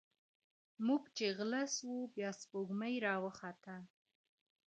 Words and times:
موږ 0.85 1.03
چي 1.15 1.25
غله 1.37 1.61
سوو، 1.75 1.97
بيا 2.15 2.29
سپوږمۍ 2.41 2.95
راوخته. 3.05 3.75